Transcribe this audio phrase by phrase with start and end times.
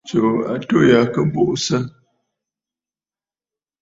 [0.07, 1.77] Tsuu atû ya kɨ buʼusə.